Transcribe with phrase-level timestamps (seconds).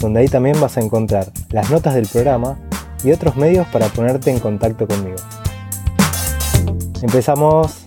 [0.00, 2.58] donde ahí también vas a encontrar las notas del programa
[3.04, 5.16] y otros medios para ponerte en contacto conmigo.
[7.02, 7.86] Empezamos.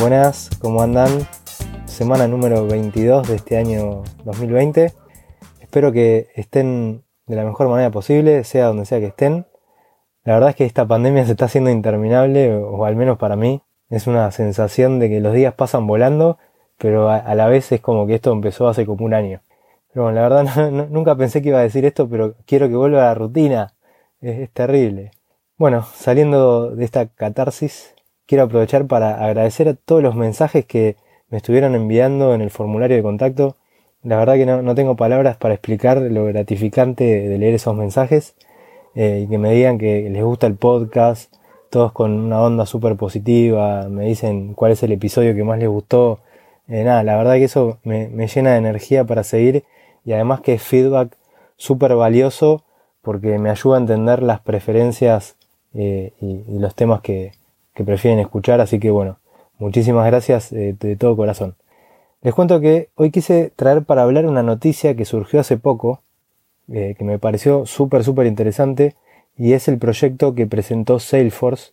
[0.00, 1.10] Buenas, ¿cómo andan?
[1.86, 4.92] Semana número 22 de este año 2020.
[5.60, 9.46] Espero que estén de la mejor manera posible, sea donde sea que estén.
[10.24, 13.62] La verdad es que esta pandemia se está haciendo interminable, o al menos para mí.
[13.90, 16.38] Es una sensación de que los días pasan volando,
[16.76, 19.42] pero a, la vez es como que esto empezó hace como un año.
[19.92, 23.02] Pero bueno, la verdad nunca pensé que iba a decir esto, pero quiero que vuelva
[23.02, 23.74] a la rutina.
[24.20, 25.12] Es, terrible.
[25.56, 27.94] Bueno, saliendo de esta catarsis,
[28.26, 30.96] quiero aprovechar para agradecer a todos los mensajes que
[31.30, 33.56] me estuvieron enviando en el formulario de contacto.
[34.02, 38.34] La verdad que no, tengo palabras para explicar lo gratificante de leer esos mensajes
[38.94, 41.34] eh, y que me digan que les gusta el podcast,
[41.70, 45.68] todos con una onda súper positiva, me dicen cuál es el episodio que más les
[45.68, 46.20] gustó.
[46.68, 49.64] Eh, nada, la verdad que eso me, me llena de energía para seguir
[50.04, 51.16] y además que es feedback
[51.56, 52.62] súper valioso
[53.02, 55.36] porque me ayuda a entender las preferencias
[55.74, 57.32] eh, y, los temas que,
[57.74, 58.60] prefieren escuchar.
[58.60, 59.18] Así que bueno,
[59.58, 61.54] muchísimas gracias eh, de todo corazón.
[62.22, 66.02] Les cuento que hoy quise traer para hablar una noticia que surgió hace poco,
[66.72, 68.96] eh, que me pareció súper, súper interesante,
[69.36, 71.70] y es el proyecto que presentó Salesforce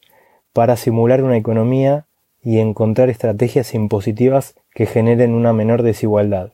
[0.53, 2.05] para simular una economía
[2.43, 6.51] y encontrar estrategias impositivas que generen una menor desigualdad.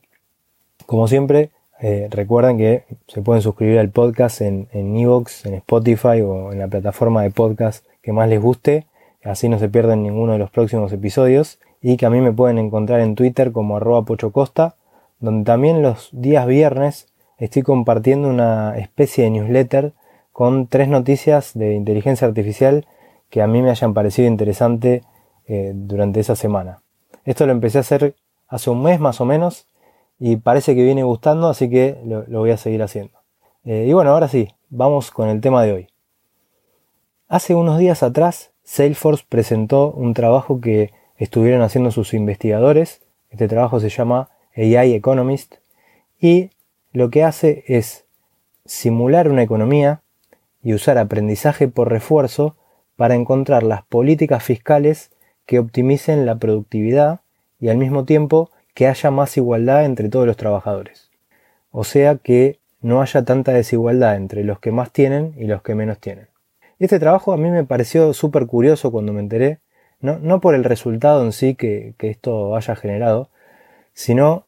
[0.86, 1.50] Como siempre,
[1.84, 6.68] eh, recuerden que se pueden suscribir al podcast en Evox, en, Spotify o en la
[6.68, 8.86] plataforma de podcast que más les guste.
[9.24, 11.58] Así no se pierden ninguno de los próximos episodios.
[11.80, 14.76] Y que a mí me pueden encontrar en Twitter como arroba pochocosta,
[15.18, 19.92] donde también los días viernes estoy compartiendo una especie de newsletter
[20.30, 22.86] con tres noticias de inteligencia artificial
[23.28, 25.02] que a mí me hayan parecido interesante
[25.48, 26.80] eh, durante esa semana.
[27.24, 28.14] Esto lo empecé a hacer
[28.46, 29.66] hace un mes más o menos
[30.24, 33.18] y parece que viene gustando, así que lo, voy a seguir haciendo.
[33.64, 35.88] Eh, y bueno, ahora sí, vamos con el tema de hoy.
[37.26, 43.02] Hace unos días atrás, Salesforce presentó un trabajo que estuvieron haciendo sus investigadores.
[43.30, 45.56] Este trabajo se llama AI Economist
[46.20, 46.50] y
[46.92, 48.04] lo que hace es
[48.64, 50.02] simular una economía
[50.62, 52.54] y usar aprendizaje por refuerzo
[52.94, 55.10] para encontrar las políticas fiscales
[55.46, 57.22] que optimicen la productividad
[57.58, 61.10] y al mismo tiempo que haya más igualdad entre todos los trabajadores.
[61.70, 65.74] O sea que no haya tanta desigualdad entre los que más tienen y los que
[65.74, 66.28] menos tienen.
[66.78, 69.60] Este trabajo a mí me pareció súper curioso cuando me enteré,
[70.00, 73.30] no, no, por el resultado en sí que, que esto haya generado,
[73.94, 74.46] sino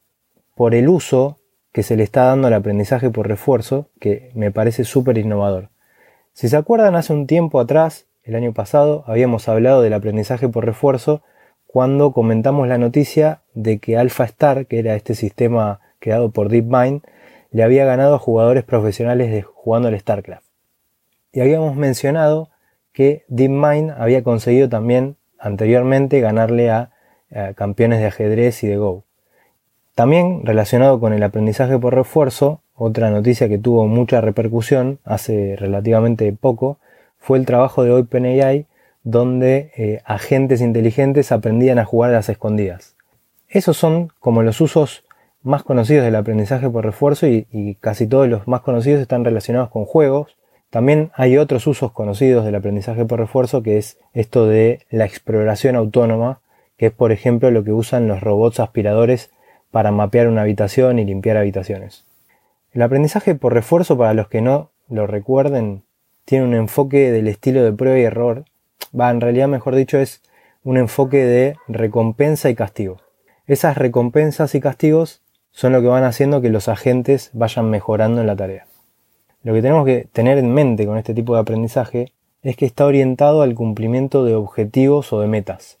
[0.53, 1.37] por el uso
[1.71, 5.69] que se le está dando al aprendizaje por refuerzo, que me parece súper innovador.
[6.33, 10.65] Si se acuerdan, hace un tiempo atrás, el año pasado, habíamos hablado del aprendizaje por
[10.65, 11.21] refuerzo
[11.75, 17.01] cuando comentamos la noticia de que AlphaStar, que era este sistema creado por DeepMind,
[17.51, 20.45] le había ganado a jugadores profesionales de, jugando al StarCraft.
[21.33, 22.47] Y habíamos mencionado
[22.93, 26.91] que DeepMind había conseguido también anteriormente ganarle a,
[27.29, 29.03] a campeones de ajedrez y de Go.
[29.95, 36.31] También relacionado con el aprendizaje por refuerzo, otra noticia que tuvo mucha repercusión hace relativamente
[36.31, 36.77] poco
[37.17, 38.65] fue el trabajo de OpenAI
[39.05, 42.95] donde eh, agentes inteligentes aprendían a jugar a las escondidas.
[43.47, 45.05] Esos son como los usos
[45.43, 49.85] más conocidos del aprendizaje por refuerzo y, casi todos los más conocidos están relacionados con
[49.85, 50.35] juegos.
[50.71, 55.75] También hay otros usos conocidos del aprendizaje por refuerzo que es esto de la exploración
[55.75, 56.41] autónoma,
[56.75, 59.29] que es por ejemplo lo que usan los robots aspiradores
[59.69, 62.05] para mapear una habitación y limpiar habitaciones.
[62.71, 65.83] El aprendizaje por refuerzo, para los que no lo recuerden,
[66.25, 68.45] tiene un enfoque del estilo de prueba y error
[68.97, 70.21] va, en realidad mejor dicho es
[70.63, 72.97] un enfoque de recompensa y castigo.
[73.47, 78.27] Esas recompensas y castigos son lo que van haciendo que los agentes vayan mejorando en
[78.27, 78.65] la tarea.
[79.43, 82.11] Lo que tenemos que tener en mente con este tipo de aprendizaje
[82.41, 85.77] es que está orientado al cumplimiento de objetivos o de metas.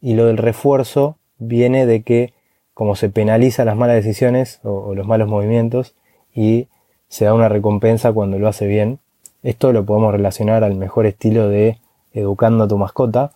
[0.00, 2.32] Y lo del refuerzo viene de que
[2.74, 5.94] como se penaliza las malas decisiones o, o los malos movimientos
[6.34, 6.68] y
[7.08, 9.00] se da una recompensa cuando lo hace bien,
[9.42, 11.78] esto lo podemos relacionar al mejor estilo de
[12.12, 13.32] educando a tu mascota.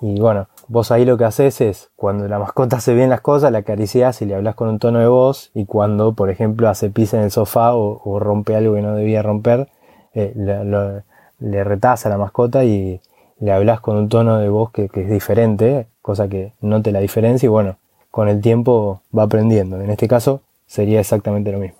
[0.00, 3.50] Y bueno, vos ahí lo que haces es, cuando la mascota hace bien las cosas,
[3.52, 6.90] la acaricias y le hablas con un tono de voz, y cuando, por ejemplo, hace
[6.90, 9.68] pis en el sofá o, rompe algo que no debía romper,
[10.14, 13.00] eh, le, retás a la mascota y
[13.40, 17.00] le hablas con un tono de voz que, es diferente, cosa que no te la
[17.00, 17.78] diferencia, y bueno,
[18.10, 19.80] con el tiempo va aprendiendo.
[19.80, 21.78] En este caso sería exactamente lo mismo.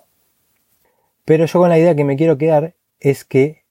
[1.25, 3.63] Pero yo con la idea que me quiero quedar es que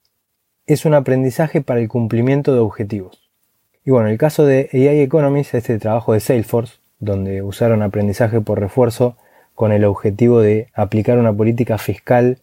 [0.66, 3.20] es un aprendizaje para el cumplimiento de objetivos.
[3.84, 8.58] Y bueno, el caso de AI Economics, este trabajo de Salesforce, donde usaron aprendizaje por
[8.58, 9.16] refuerzo
[9.54, 12.38] con el objetivo de aplicar una política fiscal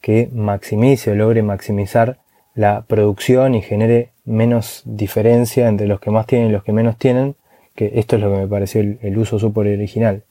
[0.00, 2.18] que maximice o logre maximizar
[2.54, 6.96] la producción y genere menos diferencia entre los que más tienen y los que menos
[6.96, 7.36] tienen,
[7.74, 10.22] que esto es lo que me pareció el, uso súper original.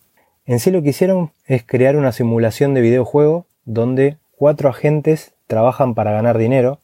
[0.46, 5.94] En sí lo que hicieron es crear una simulación de videojuego donde cuatro agentes trabajan
[5.94, 6.80] para ganar dinero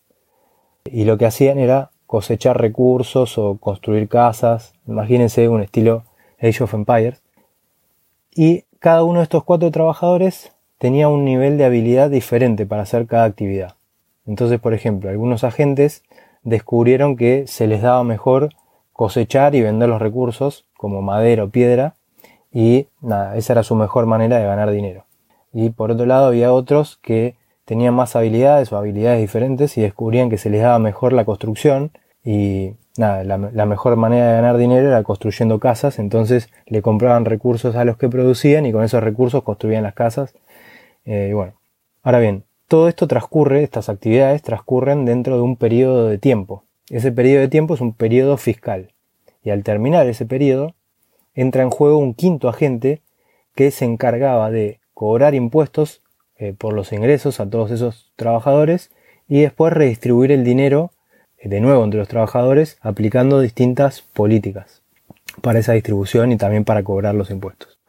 [0.85, 6.03] y lo que hacían era cosechar recursos o construir casas, imagínense un estilo
[6.41, 7.21] Age of Empires.
[8.35, 13.07] Y cada uno de estos cuatro trabajadores tenía un nivel de habilidad diferente para hacer
[13.07, 13.75] cada actividad.
[14.25, 16.03] Entonces, por ejemplo, algunos agentes
[16.43, 18.49] descubrieron que se les daba mejor
[18.91, 21.95] cosechar y vender los recursos, como madera o piedra,
[22.51, 25.05] y nada, esa era su mejor manera de ganar dinero.
[25.51, 30.29] Y por otro lado había otros que tenían más habilidades o habilidades diferentes y descubrían
[30.29, 31.91] que se les daba mejor la construcción
[32.23, 37.75] y nada, la, mejor manera de ganar dinero era construyendo casas, entonces le compraban recursos
[37.75, 40.33] a los que producían y con esos recursos construían las casas.
[41.05, 41.53] Eh, bueno,
[42.03, 46.63] ahora bien, todo esto transcurre, estas actividades transcurren dentro de un periodo de tiempo.
[46.89, 48.91] Ese periodo de tiempo es un periodo fiscal.
[49.43, 50.75] Y al terminar ese periodo,
[51.33, 53.01] entra en juego un quinto agente
[53.55, 56.02] que se encargaba de cobrar impuestos
[56.43, 58.91] eh, por los ingresos a todos esos trabajadores
[59.29, 60.91] y después redistribuir el dinero
[61.41, 64.81] de nuevo entre los trabajadores aplicando distintas políticas
[65.41, 67.79] para esa distribución y también para cobrar los impuestos.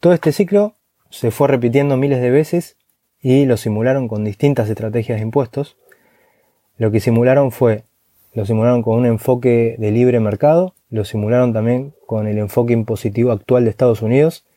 [0.00, 0.74] Todo este ciclo
[1.10, 2.76] se fue repitiendo miles de veces
[3.20, 5.76] y lo simularon con distintas estrategias de impuestos.
[6.78, 7.84] Lo que simularon fue,
[8.34, 13.30] lo simularon con un enfoque de libre mercado, lo simularon también con el enfoque impositivo
[13.30, 14.47] actual de Estados Unidos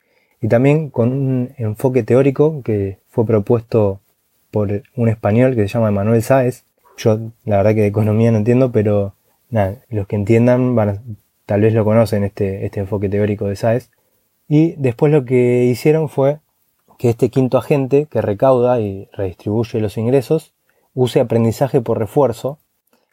[0.41, 3.99] y también con un enfoque teórico que fue propuesto
[4.49, 6.65] por un español que se llama Manuel Sáez,
[6.97, 9.13] yo la verdad que de economía no entiendo, pero
[9.49, 13.91] nada, los que entiendan van tal vez lo conocen este, este enfoque teórico de Saez.
[14.47, 16.39] Y después lo que hicieron fue
[16.97, 20.53] que este quinto agente que recauda y redistribuye los ingresos
[20.93, 22.59] use aprendizaje por refuerzo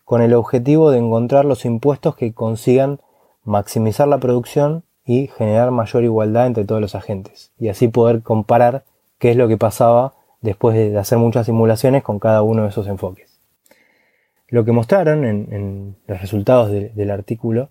[0.04, 3.00] con el objetivo de encontrar los impuestos que consigan
[3.44, 7.50] maximizar la producción y generar mayor igualdad entre todos los agentes.
[7.58, 8.84] Y así poder comparar
[9.19, 10.12] qué es lo que pasaba
[10.43, 13.40] después de hacer muchas simulaciones con cada uno de esos enfoques.
[14.49, 17.70] Lo que mostraron en, los resultados del artículo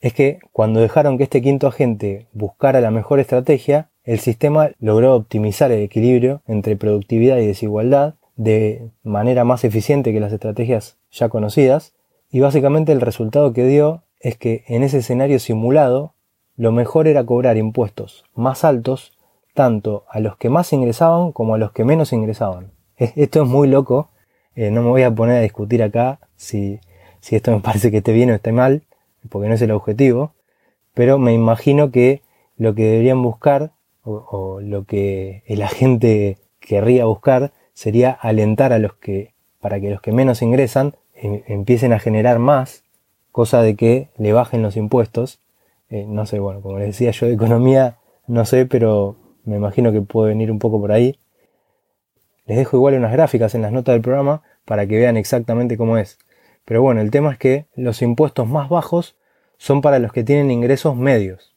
[0.00, 5.14] es que cuando dejaron que este quinto agente buscara la mejor estrategia, el sistema logró
[5.14, 11.28] optimizar el equilibrio entre productividad y desigualdad de manera más eficiente que las estrategias ya
[11.28, 11.92] conocidas,
[12.30, 16.14] y básicamente el resultado que dio es que en ese escenario simulado
[16.62, 19.12] lo mejor era cobrar impuestos más altos
[19.54, 22.70] tanto a los que más ingresaban como a los que menos ingresaban.
[22.96, 24.08] Esto es muy loco
[24.54, 26.80] eh, no me voy a poner a discutir acá si,
[27.20, 28.82] si esto me parece que esté bien o esté mal,
[29.28, 30.32] porque no es el objetivo,
[30.94, 32.22] pero me imagino que
[32.56, 33.70] lo que deberían buscar,
[34.04, 40.00] o, lo que el agente querría buscar, sería alentar a los que, para que los
[40.00, 42.82] que menos ingresan, em, empiecen a generar más,
[43.30, 45.38] cosa de que le bajen los impuestos.
[45.92, 49.92] Eh, no sé, bueno, como les decía yo de economía, no sé, pero me imagino
[49.92, 51.18] que puede venir un poco por ahí.
[52.46, 55.98] Les dejo igual unas gráficas en las notas del programa para que vean exactamente cómo
[55.98, 56.18] es.
[56.64, 59.16] Pero bueno, el tema es que los impuestos más bajos
[59.58, 61.54] son para los que tienen ingresos medios.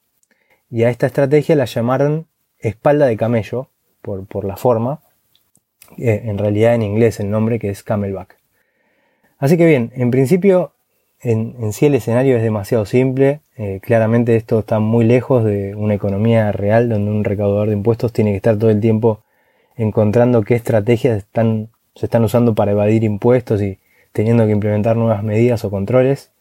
[0.69, 2.27] Y a esta estrategia la llamaron
[2.59, 3.69] espalda de camello,
[4.01, 5.01] por, la forma.
[5.97, 8.37] En realidad en inglés el nombre que es camelback.
[9.37, 10.73] Así que bien, en principio
[11.21, 13.39] en, sí el escenario es demasiado simple.
[13.57, 18.11] Eh, claramente esto está muy lejos de una economía real donde un recaudador de impuestos
[18.11, 19.21] tiene que estar todo el tiempo
[19.77, 23.79] encontrando qué estrategias están, se están usando para evadir impuestos y
[24.11, 26.31] teniendo que implementar nuevas medidas o controles.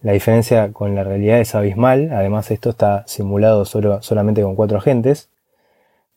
[0.00, 4.78] La diferencia con la realidad es abismal, además esto está simulado solo, solamente con cuatro
[4.78, 5.30] agentes.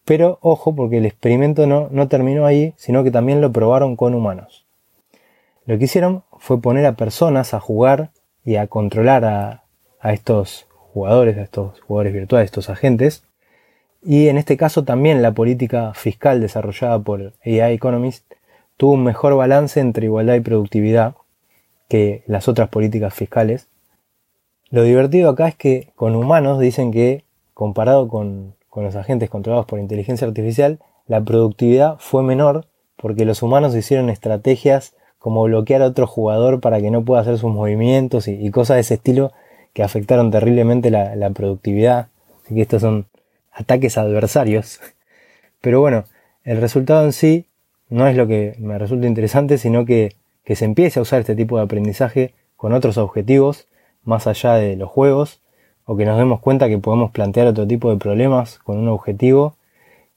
[0.06, 4.14] Pero ojo porque el experimento no, no terminó ahí, sino que también lo probaron con
[4.14, 4.66] humanos.
[5.66, 8.12] Lo que hicieron fue poner a personas a jugar
[8.46, 9.64] y a controlar a,
[10.00, 13.24] a estos jugadores, a estos jugadores virtuales, estos agentes,
[14.04, 18.24] y en este caso también la política fiscal desarrollada por AI Economist
[18.78, 21.16] tuvo un mejor balance entre igualdad y productividad
[21.90, 23.68] que las otras políticas fiscales.
[24.70, 27.24] Lo divertido acá es que con humanos dicen que
[27.54, 33.42] comparado con, con los agentes controlados por inteligencia artificial, la productividad fue menor porque los
[33.42, 38.28] humanos hicieron estrategias como bloquear a otro jugador para que no pueda hacer sus movimientos
[38.28, 39.32] y, cosas de ese estilo
[39.74, 42.08] que afectaron terriblemente la, productividad.
[42.44, 43.06] Así que estos son
[43.52, 44.80] ataques adversarios.
[45.62, 46.06] Pero bueno,
[46.44, 47.46] el resultado en sí
[47.90, 51.36] no es lo que me resulta interesante, sino que, que se empiece a usar este
[51.36, 53.68] tipo de aprendizaje con otros objetivos,
[54.04, 55.42] más allá de los juegos,
[55.86, 59.56] o que nos demos cuenta que podemos plantear otro tipo de problemas con un objetivo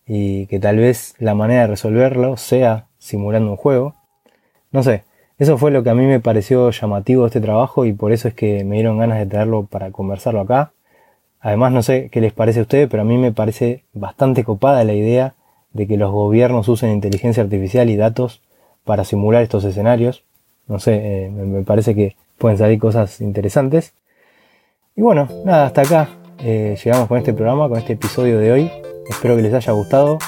[0.07, 3.95] y que tal vez la manera de resolverlo sea simulando un juego.
[4.73, 5.04] No sé,
[5.40, 8.28] eso fue lo que a mí me pareció llamativo de este trabajo y por eso
[8.28, 10.73] es que me dieron ganas de traerlo para conversarlo acá.
[11.40, 14.85] Además, no sé qué les parece a ustedes, pero a mí me parece bastante copada
[14.85, 15.32] la idea
[15.73, 18.42] de que los gobiernos usen inteligencia artificial y datos
[18.85, 20.25] para simular estos escenarios.
[20.68, 23.94] No sé, eh, me parece que pueden salir cosas interesantes.
[24.94, 26.09] Y bueno, nada, hasta acá
[26.40, 28.70] eh, llegamos con este programa, con este episodio de hoy.
[29.09, 30.18] Espero que les haya gustado.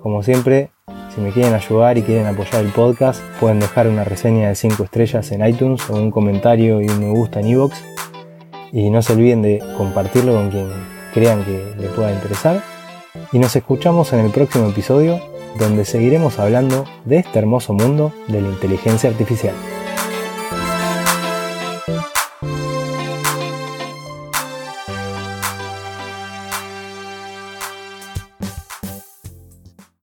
[0.00, 0.68] Como siempre,
[1.14, 4.82] si me quieren ayudar y quieren apoyar el podcast, pueden dejar una reseña de 5
[4.82, 7.76] estrellas en iTunes o un comentario y un me gusta en iVoox.
[8.72, 10.68] Y no se olviden de compartirlo con quien
[11.12, 12.60] crean que le pueda interesar.
[13.32, 15.20] Y nos escuchamos en el próximo episodio
[15.58, 19.54] donde seguiremos hablando de este hermoso mundo de la inteligencia artificial.